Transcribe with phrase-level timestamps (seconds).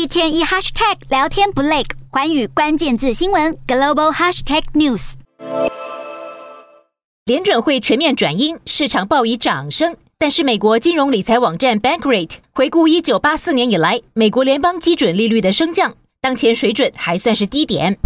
[0.00, 5.12] 一天一 hashtag 聊天不累，环宇关键字新闻 global hashtag news。
[7.26, 9.94] 联准会全面转鹰，市场报以掌声。
[10.16, 15.92] 但是美国金融理财网站 Bankrate 回顾一九八四年以来美国联邦基准利率的升降，
[16.22, 17.98] 当前水准还算是低点。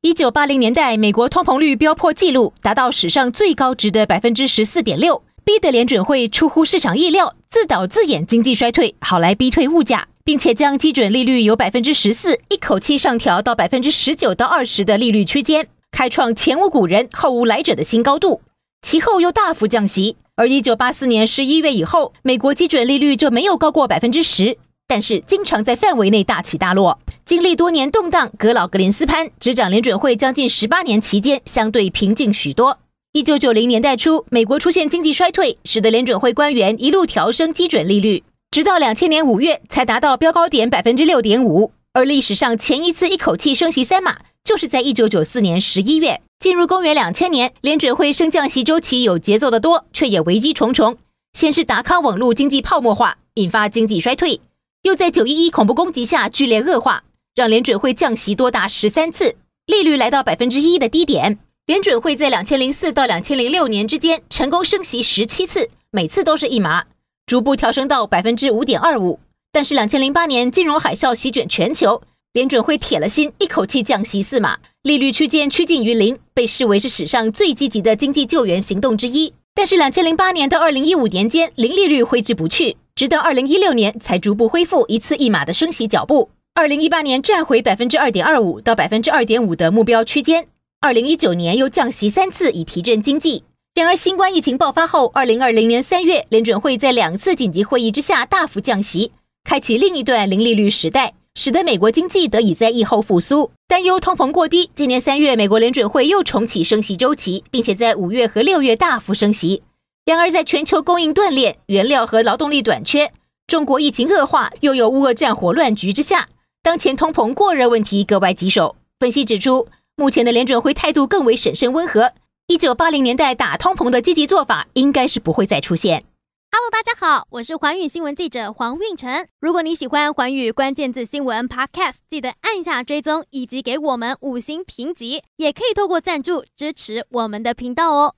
[0.00, 5.22] 一九八零年代，美国通膨率飙破纪录，达到史上最高值的百分之十四点六。
[5.44, 18.42] 逼得联准会出乎市场意料，自导自演经济衰退，好来逼退物价，并且将基准利率由百分之十四一口气上调到百分之十九到二十的利率区间，开创前无古人后无来者的新高度。
[18.82, 27.00] 其后又大幅降息，而一九八四年十一月以后，美国基准利率就没有高过百分之十，但是经常在范围内大起大落。
[27.24, 32.78] 经历多年动荡，格老格林斯潘执掌联准会将近十八年期间，相对平静许多。
[33.12, 41.72] 一九九零年代初，美国出现经济衰退，使得联准会官员一路调升基准利率，直到两千年五月才达到标高点百分之六点五。
[41.94, 46.20] 而历史上前一次一口气升息三码，就是在一九九四年十一月。
[46.38, 50.98] 进入公元两千年，联准会升降息周期有节奏的多，却也危机重重。
[51.32, 54.38] 先是达康网络经济泡沫化，引发经济衰退；
[54.82, 61.38] 又在九一一恐怖攻击下剧烈恶化，让联准会降息多达十三次，利率来到百分之一的低点。
[61.68, 66.86] 联准会在两千零四到两千零六年之间成功升息十七次，每次都是一码，
[67.26, 69.20] 逐步调升到百分之五点二五。
[69.52, 72.00] 但是两千零八年金融海啸席卷全球，
[72.32, 79.34] 联准会铁了心一口气降息四码，利率区间趋近于零，被视为是史上最积极的经济救援行动之一。
[79.54, 86.30] 但是两千零八年到二零一五年间，零利率挥之不去，直到二零一六年才逐步恢复一次一码的升息脚步。
[86.54, 90.46] 二零一八年站回百分之二点二五到百分之二点五的目标区间。
[90.80, 93.42] 二零一九年又降息三次以提振经济，
[93.74, 99.10] 然而新冠疫情爆发后，二零二零年三月联准会在两次紧急会议之下大幅降息，
[99.42, 103.50] 开启另一段零利率时代，使得美国经济得以在疫后复苏。
[103.66, 109.64] 担忧通膨过低，今年三月美国联准会又重启升息周期，并且在五月和六月大幅升息。
[110.04, 113.12] 然而在全球供应断裂、原料和劳动力短缺、
[113.48, 116.28] 中国疫情恶化，又有乌俄战火乱局之下，
[116.62, 118.76] 当前通膨过热问题格外棘手。
[119.00, 122.12] 分析指出，目前的联准会态度更为审慎温和。
[122.46, 126.04] 一九八零年代打通膨的积极做法，应该是不会再出现。
[126.52, 129.26] Hello，大家好，我是环宇新闻记者黄运成。
[129.40, 138.14] 如果你喜欢环宇关键字新闻 Podcast，记得按下追踪以及给我们五星评级，也可以透过赞助支持我们的频道哦。